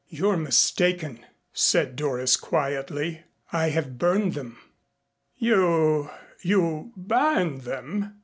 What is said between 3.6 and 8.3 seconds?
have burned them." "You you burned them?"